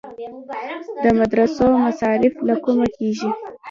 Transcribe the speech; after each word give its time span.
د 1.03 1.05
مدرسو 1.19 1.65
مصارف 1.83 2.35
له 2.47 2.55
کومه 2.63 2.87
کیږي؟ 2.97 3.29